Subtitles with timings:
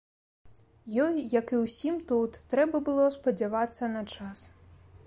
[1.03, 4.51] Ёй, як і ўсім тут, трэба было спадзявацца на час.